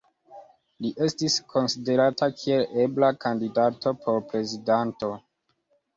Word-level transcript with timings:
Li 0.85 0.89
estis 1.07 1.35
konsiderata 1.55 2.29
kiel 2.39 2.65
ebla 2.85 3.11
kandidato 3.27 3.97
por 4.07 4.21
prezidanto. 4.33 5.13